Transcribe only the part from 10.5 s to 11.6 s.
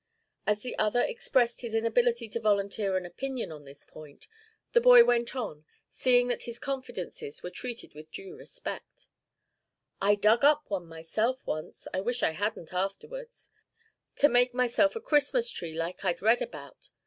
one myself